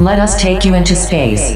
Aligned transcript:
Let 0.00 0.18
us 0.18 0.40
take 0.40 0.64
you 0.64 0.72
into 0.72 0.96
space. 0.96 1.52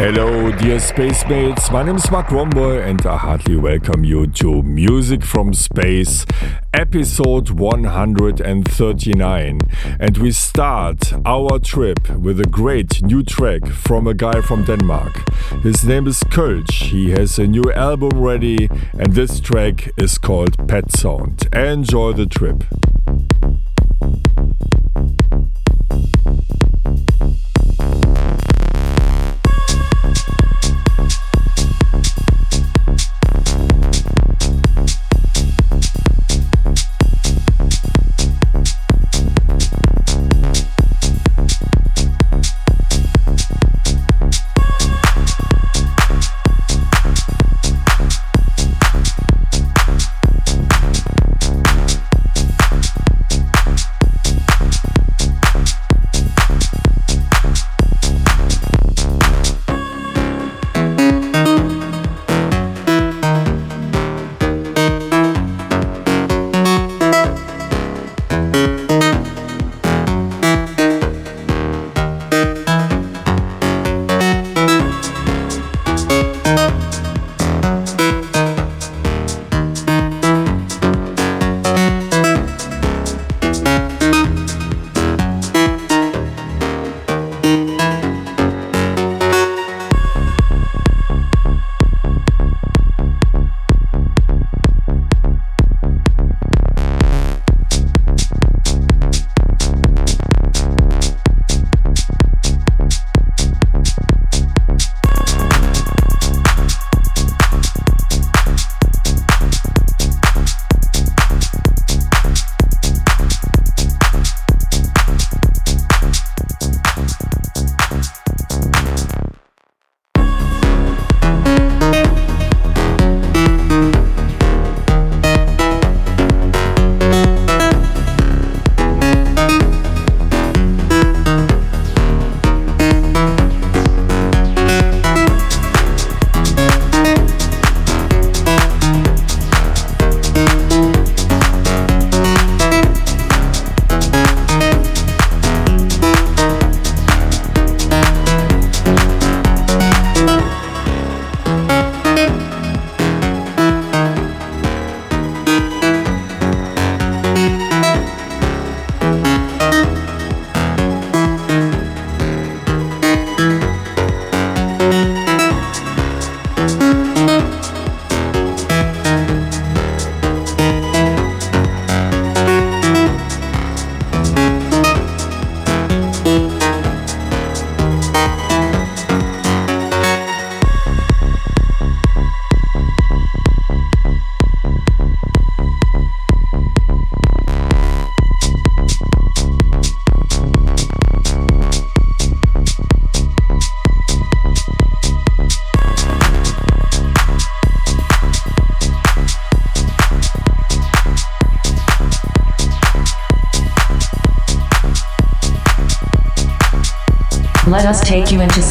Hello, 0.00 0.52
dear 0.52 0.78
space 0.78 1.26
mates. 1.26 1.72
My 1.72 1.82
name 1.82 1.96
is 1.96 2.08
Marc 2.08 2.28
Romboy, 2.28 2.88
and 2.88 3.04
I 3.04 3.16
heartily 3.16 3.56
welcome 3.56 4.04
you 4.04 4.28
to 4.28 4.62
Music 4.62 5.24
from 5.24 5.52
Space, 5.52 6.24
episode 6.72 7.50
139. 7.50 9.58
And 9.98 10.18
we 10.18 10.30
start 10.30 11.12
our 11.26 11.58
trip 11.58 12.08
with 12.10 12.38
a 12.38 12.44
great 12.44 13.02
new 13.02 13.24
track 13.24 13.66
from 13.66 14.06
a 14.06 14.14
guy 14.14 14.40
from 14.40 14.62
Denmark. 14.62 15.28
His 15.64 15.84
name 15.84 16.06
is 16.06 16.22
Kölsch. 16.22 16.90
He 16.90 17.10
has 17.10 17.36
a 17.40 17.48
new 17.48 17.64
album 17.72 18.20
ready, 18.20 18.68
and 18.92 19.14
this 19.14 19.40
track 19.40 19.90
is 19.96 20.16
called 20.16 20.68
Pet 20.68 20.92
Sound. 20.92 21.48
Enjoy 21.52 22.12
the 22.12 22.26
trip. 22.26 22.62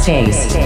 Take 0.07 0.56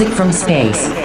Music 0.00 0.16
from 0.16 0.32
space. 0.32 0.99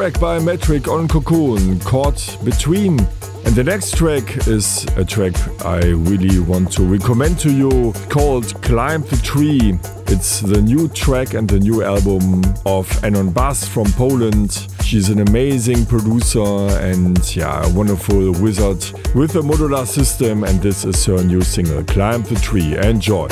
Track 0.00 0.18
by 0.18 0.38
Maetrik 0.38 0.88
on 0.88 1.06
Cocoon, 1.08 1.78
Caught 1.80 2.38
Between. 2.42 2.98
And 3.44 3.54
the 3.54 3.62
next 3.62 3.98
track 3.98 4.48
is 4.48 4.86
a 4.96 5.04
track 5.04 5.34
I 5.62 5.88
really 5.88 6.38
want 6.38 6.72
to 6.72 6.84
recommend 6.84 7.38
to 7.40 7.52
you 7.52 7.92
called 8.08 8.46
Climb 8.62 9.02
the 9.02 9.20
Tree. 9.22 9.78
It's 10.06 10.40
the 10.40 10.62
new 10.62 10.88
track 10.88 11.34
and 11.34 11.46
the 11.46 11.58
new 11.58 11.82
album 11.82 12.42
of 12.64 12.88
An 13.04 13.14
On 13.14 13.30
Bast 13.30 13.68
from 13.68 13.92
Poland. 13.92 14.68
She's 14.82 15.10
an 15.10 15.20
amazing 15.20 15.84
producer 15.84 16.48
and 16.80 17.36
yeah, 17.36 17.62
a 17.62 17.68
wonderful 17.74 18.32
wizard 18.40 18.82
with 19.14 19.34
a 19.36 19.42
modular 19.42 19.86
system 19.86 20.44
and 20.44 20.62
this 20.62 20.86
is 20.86 21.04
her 21.04 21.22
new 21.22 21.42
single, 21.42 21.84
Climb 21.84 22.22
the 22.22 22.36
Tree. 22.36 22.74
Enjoy! 22.78 23.28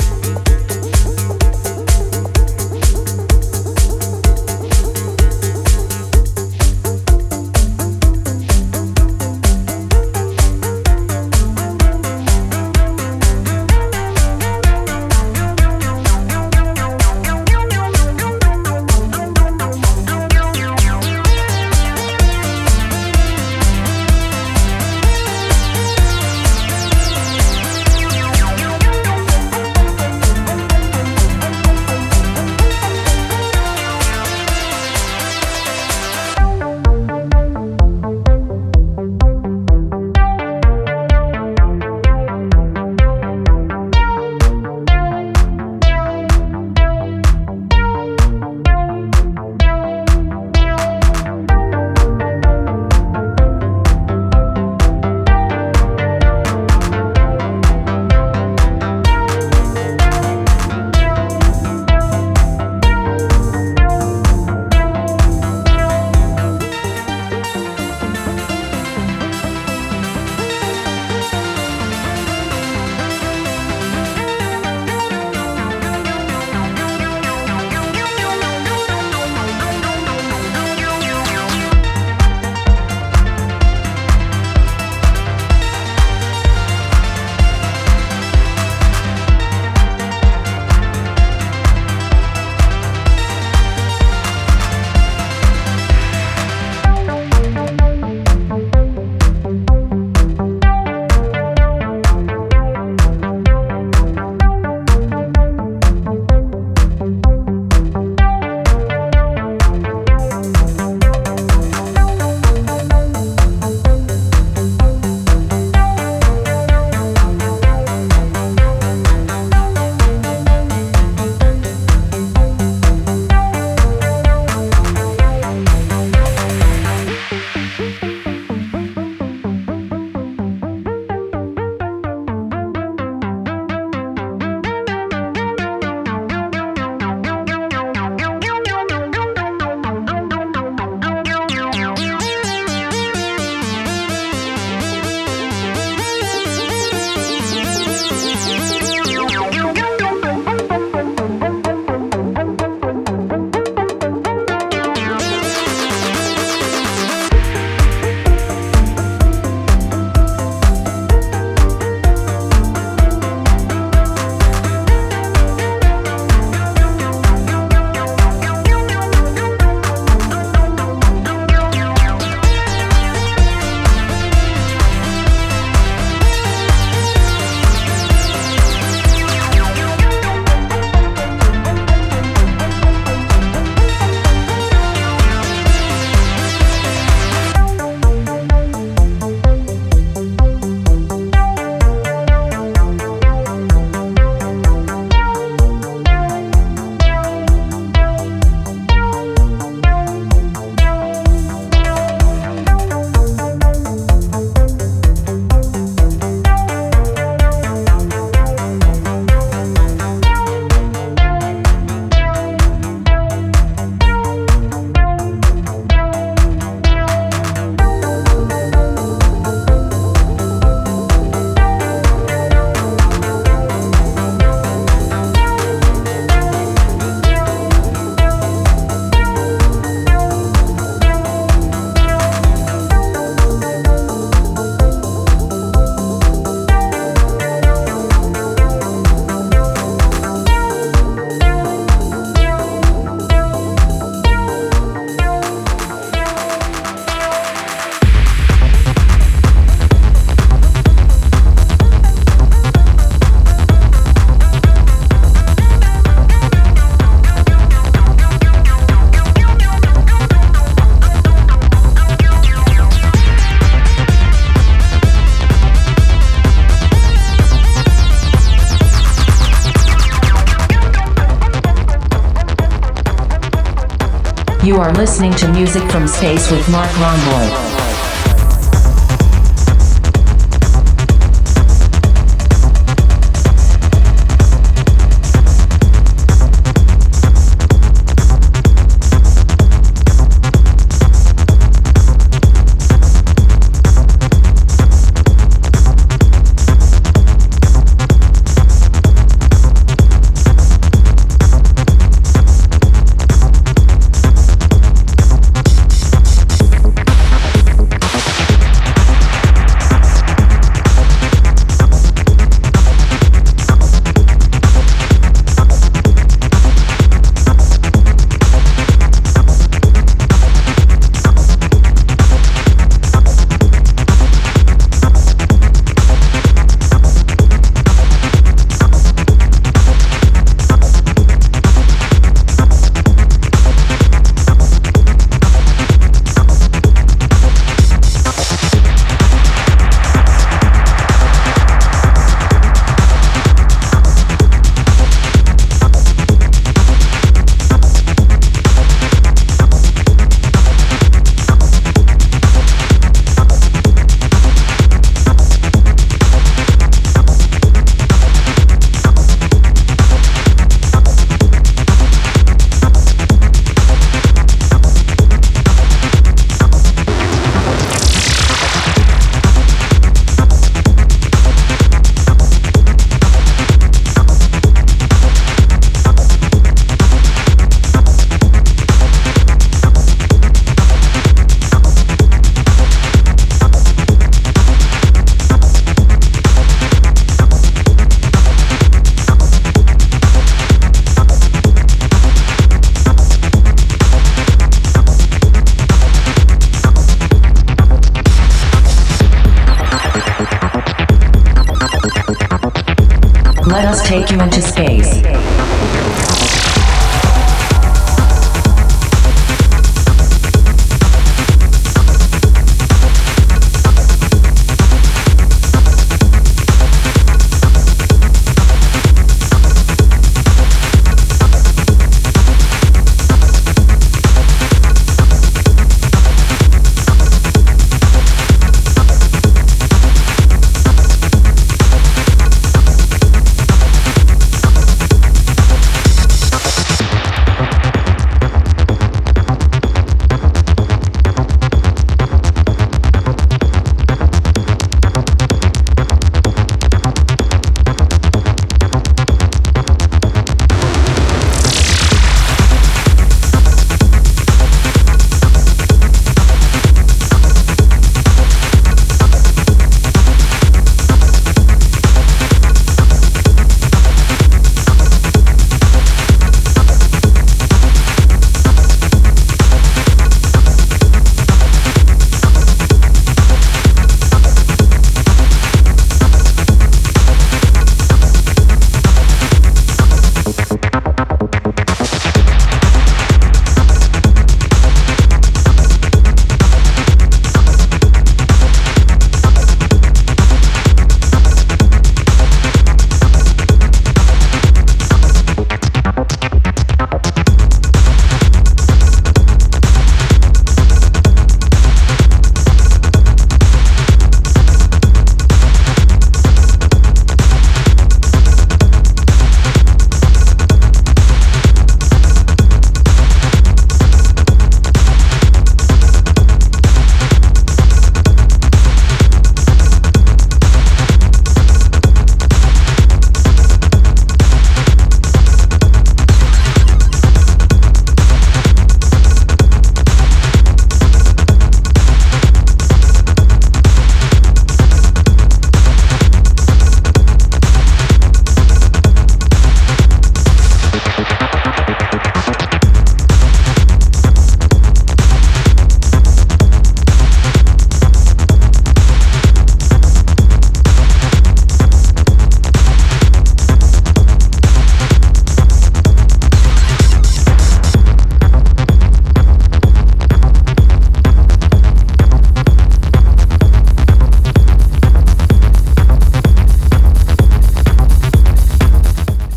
You 274.79 274.85
are 274.85 274.93
listening 274.93 275.33
to 275.33 275.51
music 275.51 275.83
from 275.91 276.07
space 276.07 276.49
with 276.49 276.65
Marc 276.69 276.89
Romboy. 276.91 277.68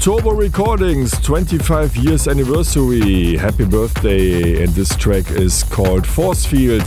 Turbo 0.03 0.33
Recordings 0.33 1.13
25 1.21 1.95
years 1.95 2.27
anniversary. 2.27 3.37
Happy 3.37 3.65
birthday. 3.65 4.65
And 4.65 4.73
this 4.75 4.97
track 4.97 5.31
is 5.31 5.63
called 5.63 6.05
Force 6.05 6.45
Field, 6.45 6.83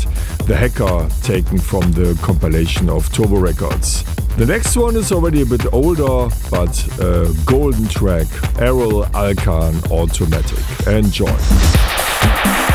the 0.48 0.56
hacker 0.58 1.08
taken 1.24 1.58
from 1.58 1.94
the 1.94 2.20
compilation 2.22 2.90
of 2.90 3.10
Turbo 3.14 3.40
Records. 3.40 4.04
The 4.36 4.46
next 4.46 4.76
one 4.76 4.98
is 4.98 5.14
already 5.14 5.44
a 5.44 5.46
bit 5.46 5.72
older, 5.72 6.28
but 6.52 7.00
a 7.00 7.34
golden 7.46 7.88
track, 7.88 8.28
Erol 8.60 9.10
Alkan 9.14 9.82
Automatic. 9.90 10.86
Enjoy. 10.86 12.75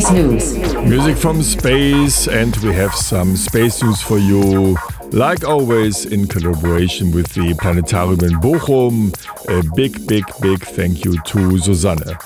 Space 0.00 0.12
News. 0.12 0.54
Music 0.88 1.16
from 1.16 1.42
space, 1.42 2.28
and 2.28 2.54
we 2.58 2.72
have 2.72 2.94
some 2.94 3.36
space 3.36 3.82
news 3.82 4.00
for 4.00 4.16
you. 4.16 4.76
Like 5.10 5.44
always, 5.44 6.06
in 6.06 6.28
collaboration 6.28 7.10
with 7.10 7.34
the 7.34 7.52
Planetarium 7.54 8.20
in 8.20 8.40
Bochum, 8.40 9.12
a 9.48 9.74
big, 9.74 10.06
big, 10.06 10.24
big 10.40 10.60
thank 10.60 11.04
you 11.04 11.20
to 11.22 11.58
Susanne. 11.58 12.16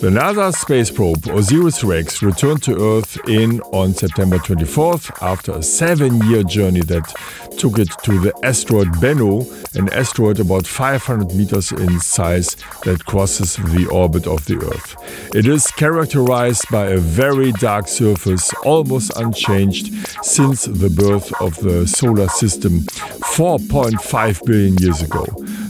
The 0.00 0.10
NASA 0.10 0.54
space 0.54 0.90
probe 0.90 1.26
OSIRIS-REx 1.26 2.22
returned 2.22 2.62
to 2.64 2.98
Earth 2.98 3.18
in 3.28 3.60
on 3.72 3.94
September 3.94 4.36
24th 4.36 5.10
after 5.20 5.52
a 5.52 5.62
seven-year 5.62 6.44
journey 6.44 6.82
that 6.82 7.12
took 7.56 7.78
it 7.78 7.88
to 8.04 8.18
the 8.20 8.32
asteroid 8.42 8.88
Bennu, 9.00 9.46
an 9.74 9.88
asteroid 9.92 10.40
about 10.40 10.66
500 10.66 11.34
meters 11.34 11.72
in 11.72 12.00
size 12.00 12.56
that 12.84 13.04
crosses 13.06 13.56
the 13.56 13.86
orbit 13.86 14.26
of 14.26 14.44
the 14.46 14.56
Earth. 14.56 14.96
It 15.34 15.46
is 15.46 15.66
characterized 15.68 16.70
by 16.70 16.86
a 16.86 16.98
very 16.98 17.52
dark 17.52 17.88
surface, 17.88 18.52
almost 18.64 19.16
unchanged 19.16 19.92
since 20.22 20.64
the 20.64 20.90
birth 20.90 21.32
of 21.40 21.56
the 21.56 21.86
solar 21.86 22.28
system 22.28 22.80
4.5 22.80 24.44
billion 24.44 24.76
years 24.78 25.02
ago. 25.02 25.24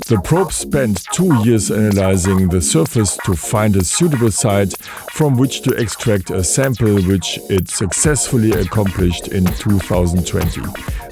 The 0.08 0.20
probe 0.20 0.52
spent 0.52 1.02
two 1.12 1.34
years 1.42 1.68
analyzing 1.72 2.48
the 2.48 2.60
surface 2.60 3.16
to 3.24 3.34
find 3.34 3.74
a 3.74 3.82
suitable 3.82 4.30
site 4.30 4.76
from 5.10 5.36
which 5.36 5.62
to 5.62 5.74
extract 5.74 6.30
a 6.30 6.44
sample, 6.44 7.02
which 7.02 7.40
it 7.50 7.68
successfully 7.68 8.52
accomplished 8.52 9.26
in 9.26 9.44
2020. 9.46 10.60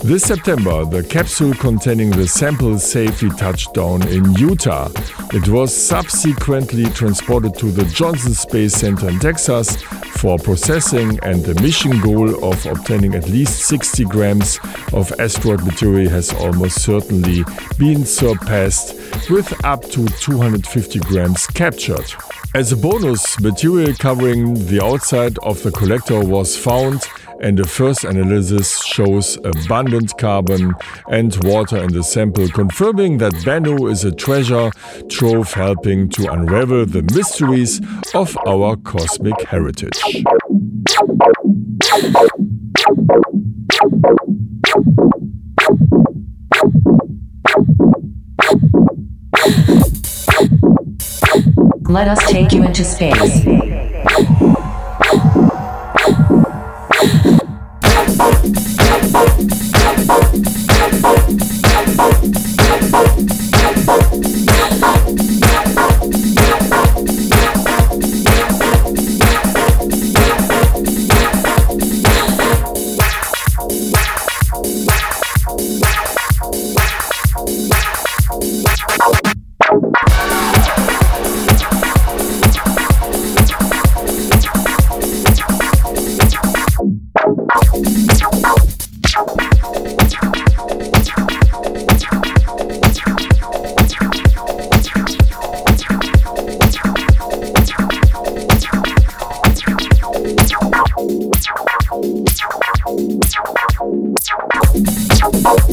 This 0.05 0.23
September, 0.23 0.85
the 0.85 1.03
capsule 1.03 1.55
containing 1.55 2.11
the 2.11 2.29
sample 2.29 2.79
safely 2.79 3.31
touched 3.31 3.75
down 3.75 4.07
in 4.07 4.33
Utah. 4.35 4.91
It 5.33 5.49
was 5.49 5.75
subsequently 5.75 6.85
transported 6.91 7.57
to 7.57 7.73
the 7.73 7.87
Johnson 7.87 8.35
Space 8.35 8.75
Center 8.75 9.09
in 9.09 9.19
Texas 9.19 9.83
for 10.19 10.39
processing, 10.39 11.19
and 11.23 11.45
the 11.45 11.61
mission 11.61 12.01
goal 12.01 12.45
of 12.45 12.67
obtaining 12.67 13.15
at 13.15 13.29
least 13.29 13.67
60 13.67 14.05
grams 14.05 14.61
of 14.93 15.11
asteroid 15.19 15.65
material 15.65 16.11
has 16.11 16.33
almost 16.35 16.83
certainly 16.83 17.43
been 17.79 18.05
surpassed 18.05 18.84
with 19.31 19.65
up 19.65 19.83
to 19.91 20.07
250 20.07 20.99
grams 21.01 21.47
captured. 21.47 22.05
As 22.55 22.73
a 22.73 22.77
bonus, 22.77 23.41
material 23.41 23.93
covering 23.95 24.55
the 24.67 24.81
outside 24.83 25.39
of 25.39 25.63
the 25.63 25.71
collector 25.73 26.25
was 26.25 26.57
found 26.57 27.03
and 27.41 27.59
the 27.59 27.67
first 27.67 28.05
analysis 28.05 28.83
shows 28.85 29.37
abundant 29.45 30.17
carbon 30.19 30.73
and 31.11 31.37
water 31.45 31.77
in 31.79 31.93
the 31.93 32.03
sample, 32.03 32.49
confirming 32.49 33.19
that 33.19 33.33
Bennu 33.45 33.91
is 33.91 34.05
a 34.05 34.13
treasure 34.13 34.71
trove 35.09 35.53
helping 35.53 36.09
to 36.11 36.33
unravel 36.33 36.87
the 36.87 37.03
mysteries 37.03 37.81
of 38.15 38.37
our 38.47 38.77
cosmic 38.77 39.41
heritage. 39.43 40.25
Let 51.87 52.09
us 52.09 52.31
take 52.31 52.53
you 52.53 52.65
into 52.65 52.83
space. 52.83 53.45
Run 105.25 105.35
away, 105.37 105.65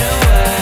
away. 0.00 0.61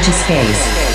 Into 0.00 0.12
space. 0.12 0.89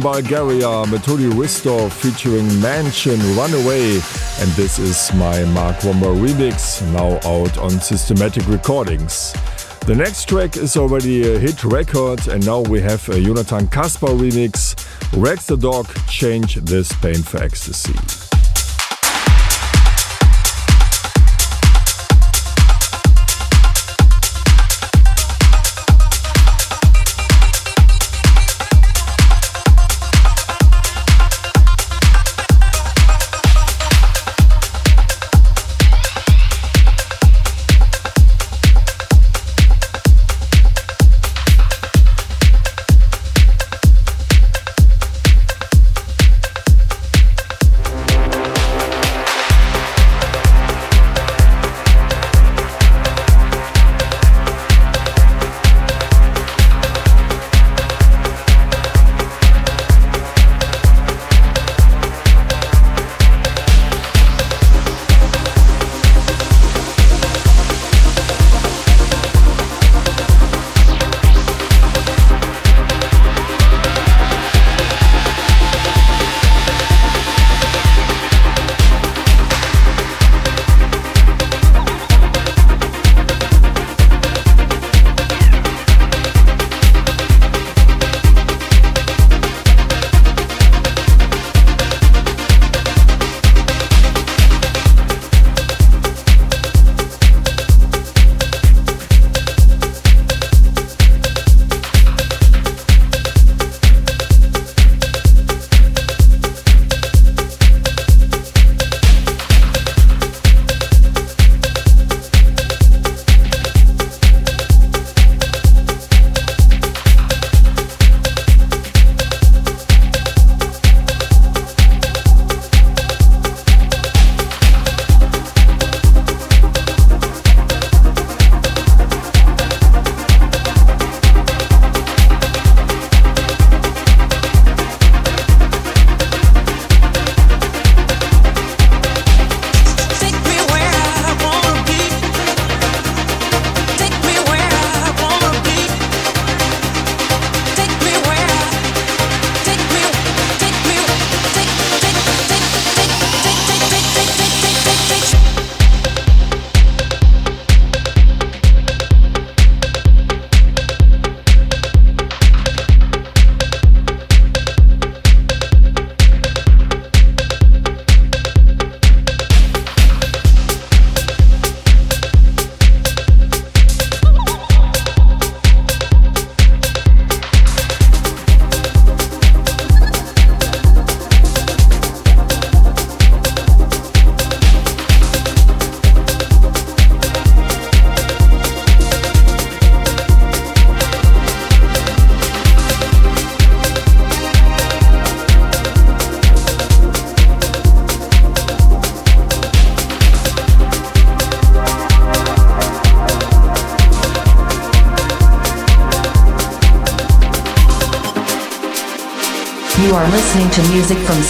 Bulgaria, 0.00 0.84
Metodi 0.86 1.30
Hristov 1.30 1.92
featuring 1.92 2.46
MANSHN 2.60 3.18
Runaway, 3.36 3.94
and 4.40 4.50
this 4.56 4.78
is 4.78 5.12
my 5.14 5.44
Marc 5.46 5.76
Romboy 5.78 6.16
remix, 6.18 6.82
now 6.92 7.16
out 7.28 7.58
on 7.58 7.70
Systematic 7.80 8.46
Recordings. 8.48 9.32
The 9.86 9.94
next 9.94 10.28
track 10.28 10.56
is 10.56 10.76
already 10.76 11.34
a 11.34 11.38
hit 11.38 11.64
record, 11.64 12.28
and 12.28 12.44
now 12.44 12.60
we 12.60 12.80
have 12.80 13.08
a 13.08 13.20
Jonathan 13.20 13.66
Kaspar 13.68 14.08
remix. 14.08 14.74
Rex 15.16 15.46
the 15.46 15.56
Dog, 15.56 15.86
change 16.08 16.56
this 16.56 16.92
pain 17.00 17.22
for 17.22 17.42
ecstasy. 17.42 18.29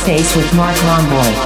Space 0.01 0.35
with 0.35 0.55
Marc 0.55 0.75
Romboy. 0.77 1.40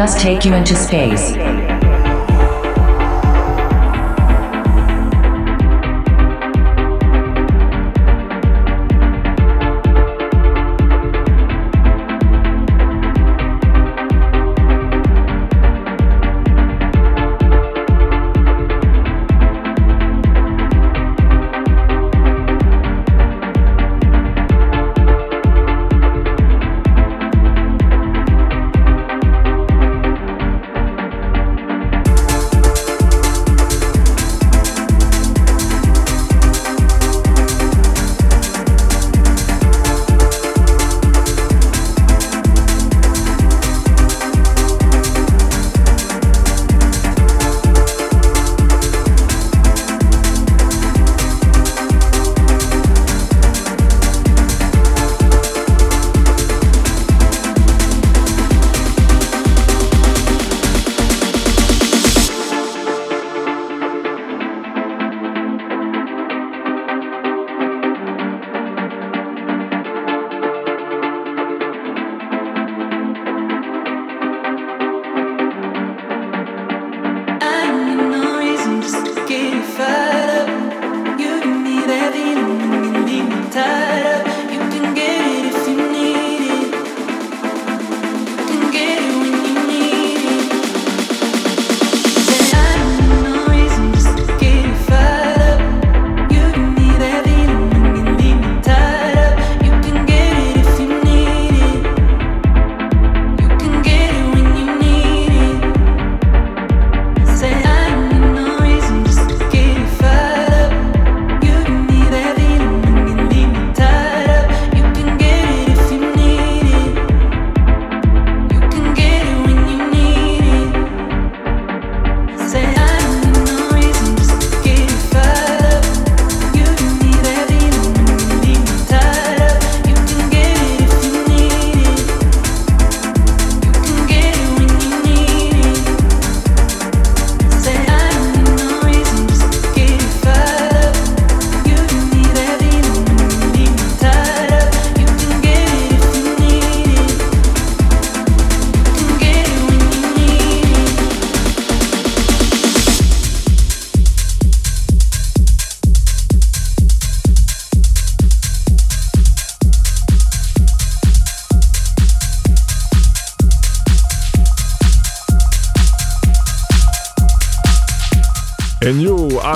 Us 0.00 0.20
take 0.20 0.44
you 0.46 0.54
into 0.54 0.74
space. 0.74 1.59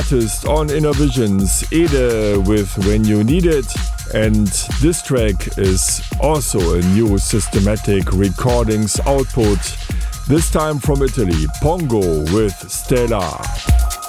Artist 0.05 0.46
on 0.46 0.68
Innervisions, 0.68 1.64
Ede 1.72 2.46
with 2.46 2.76
When 2.86 3.05
You 3.05 3.24
Need 3.24 3.46
It. 3.46 3.64
And 4.12 4.48
this 4.82 5.00
track 5.00 5.57
is 5.57 6.02
also 6.20 6.74
a 6.74 6.82
new 6.88 7.16
systematic 7.16 8.12
recordings 8.12 9.00
output, 9.07 9.59
this 10.28 10.50
time 10.50 10.78
from 10.78 11.00
Italy, 11.00 11.46
Pongo 11.62 12.18
with 12.34 12.52
Stellar. 12.70 14.03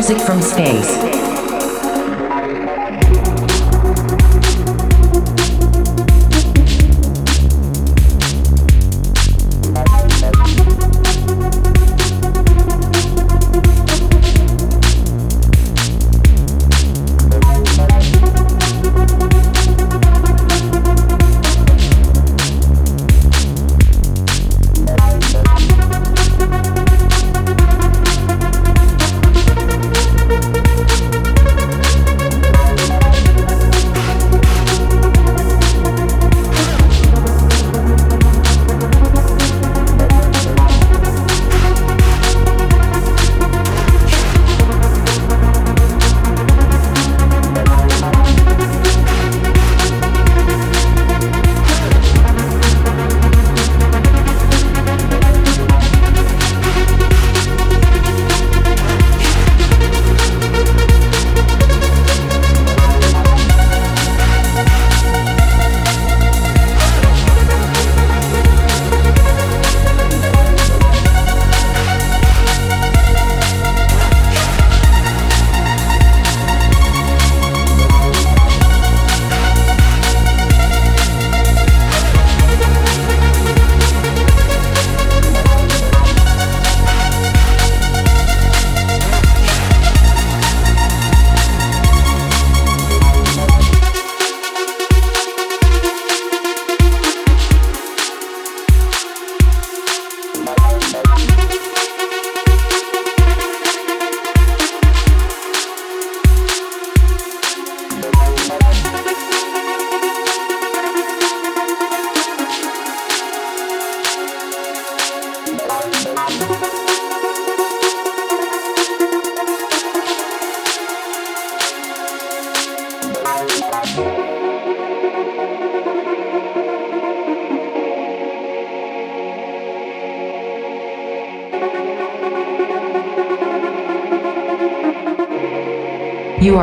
Music 0.00 0.18
from 0.26 0.40
space. 0.40 0.99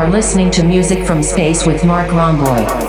Are 0.07 0.09
listening 0.09 0.49
to 0.51 0.63
Music 0.63 1.05
from 1.05 1.21
Space 1.21 1.65
with 1.65 1.83
Marc 1.83 2.07
Romboy. 2.11 2.86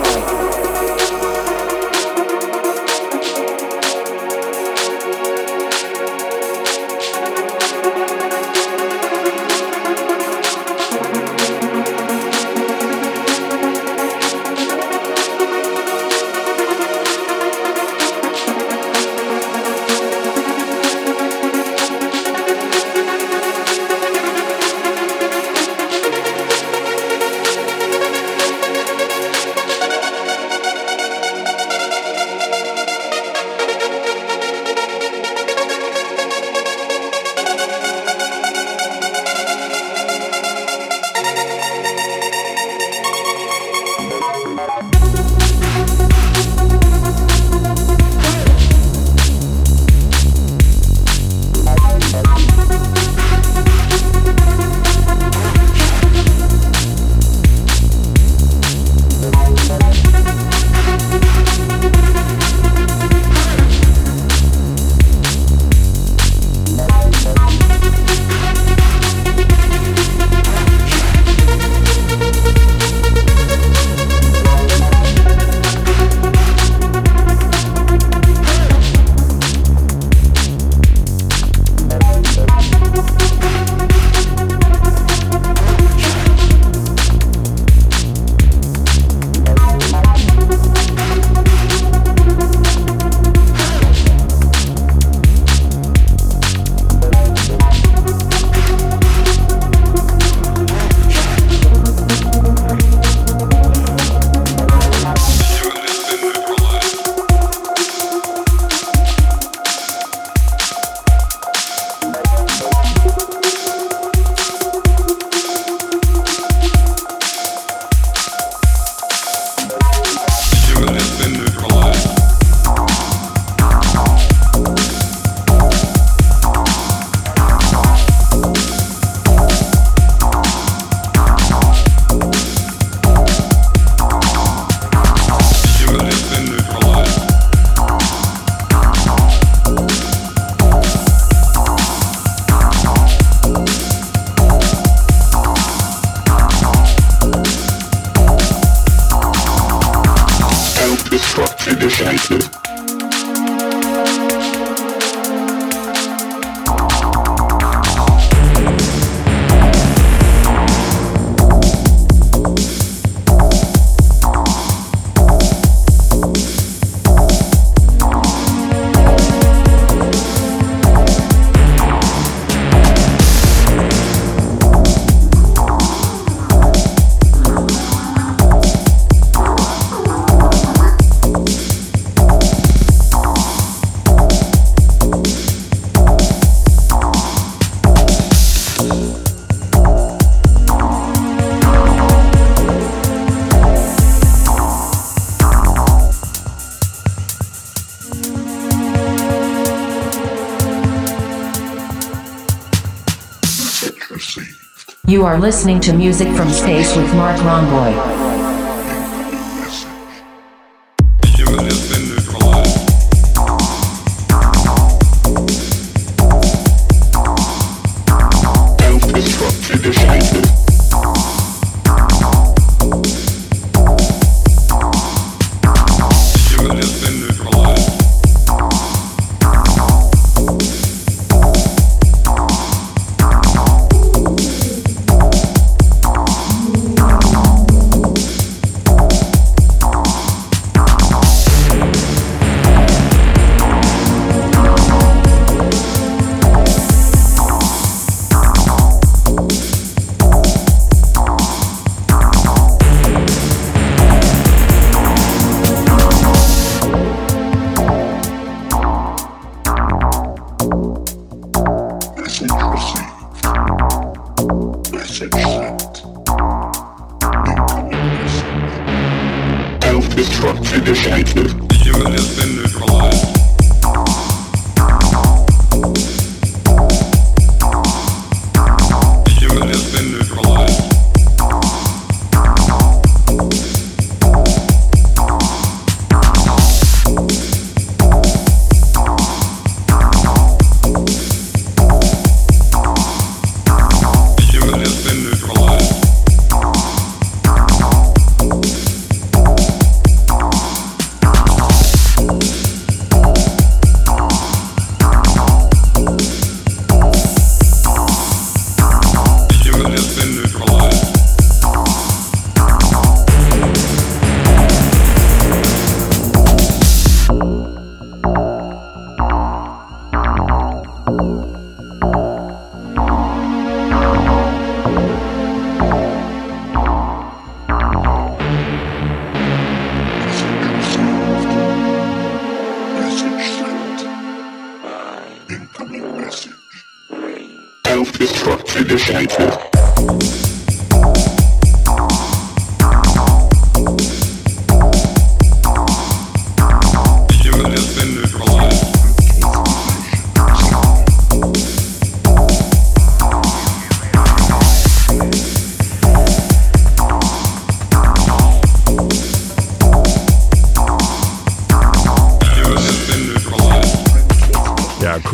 You 205.09 205.25
are 205.25 205.39
listening 205.39 205.79
to 205.79 205.91
music 205.91 206.27
from 206.37 206.51
space 206.51 206.95
with 206.95 207.11
Marc 207.15 207.35
Romboy. 207.37 208.18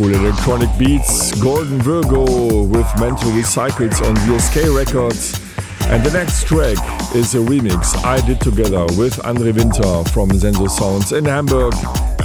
Cool 0.05 0.13
electronic 0.13 0.69
beats. 0.77 1.33
Golden 1.41 1.81
Virgo 1.81 2.61
with 2.65 2.85
Mental 2.99 3.31
Recycles 3.31 4.07
on 4.07 4.15
DSK 4.17 4.77
Records. 4.77 5.33
And 5.89 6.03
the 6.03 6.11
next 6.11 6.45
track 6.45 6.77
is 7.15 7.33
a 7.33 7.39
remix 7.39 7.95
I 8.05 8.23
did 8.27 8.39
together 8.39 8.85
with 8.99 9.19
Andre 9.25 9.51
Winter 9.51 10.03
from 10.11 10.29
Senso 10.29 10.69
Sounds 10.69 11.11
in 11.11 11.25
Hamburg, 11.25 11.73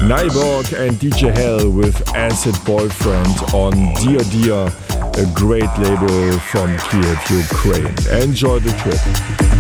Naiborg 0.01 0.79
and 0.79 0.97
DJ 0.97 1.35
Hell 1.35 1.71
with 1.71 2.07
Acid 2.15 2.55
Boyfriend 2.67 3.55
on 3.55 3.73
Dear 3.95 4.21
Deer, 4.29 4.71
a 5.15 5.33
great 5.35 5.71
label 5.79 6.39
from 6.41 6.77
Kiev, 6.91 7.31
Ukraine. 7.31 8.23
Enjoy 8.23 8.59
the 8.59 8.73
trip. 8.83 9.60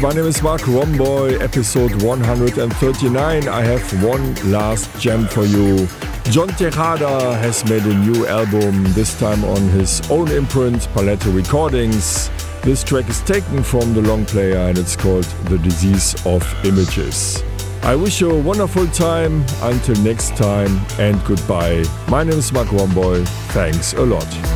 My 0.00 0.12
name 0.12 0.24
is 0.24 0.42
Marc 0.42 0.62
Romboy, 0.62 1.42
episode 1.42 2.02
139. 2.02 3.48
I 3.48 3.62
have 3.62 4.02
one 4.02 4.34
last 4.50 4.88
gem 4.98 5.26
for 5.26 5.44
you. 5.44 5.86
John 6.30 6.48
Tejada 6.48 7.34
has 7.36 7.68
made 7.68 7.82
a 7.82 7.94
new 7.94 8.26
album, 8.26 8.84
this 8.94 9.18
time 9.20 9.44
on 9.44 9.60
his 9.68 10.00
own 10.10 10.30
imprint, 10.30 10.88
Palette 10.94 11.26
Recordings. 11.26 12.30
This 12.62 12.82
track 12.82 13.10
is 13.10 13.20
taken 13.20 13.62
from 13.62 13.92
the 13.92 14.00
long 14.00 14.24
player 14.24 14.56
and 14.56 14.78
it's 14.78 14.96
called 14.96 15.24
The 15.50 15.58
Disease 15.58 16.14
of 16.24 16.42
Images. 16.64 17.42
I 17.82 17.94
wish 17.94 18.22
you 18.22 18.30
a 18.30 18.40
wonderful 18.40 18.86
time. 18.86 19.44
Until 19.60 19.96
next 19.96 20.34
time 20.34 20.80
and 20.98 21.22
goodbye. 21.26 21.84
My 22.08 22.24
name 22.24 22.38
is 22.38 22.50
Marc 22.52 22.68
Romboy. 22.68 23.28
Thanks 23.52 23.92
a 23.92 24.06
lot. 24.06 24.49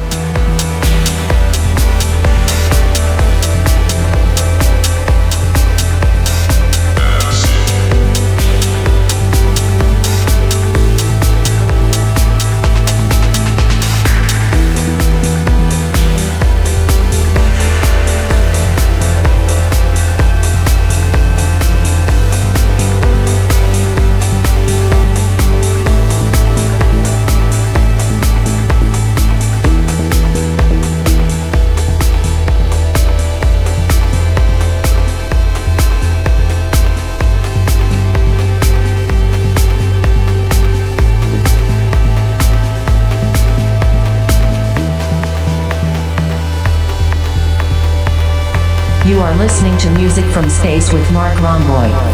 Listening 49.39 49.77
to 49.79 49.91
Music 49.91 50.25
from 50.27 50.49
Space 50.49 50.93
with 50.93 51.11
Marc 51.13 51.37
Romboy. 51.39 52.14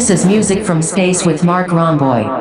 This 0.00 0.08
is 0.08 0.24
Music 0.24 0.64
from 0.64 0.80
Space 0.80 1.26
with 1.26 1.44
Marc 1.44 1.68
Romboy. 1.68 2.39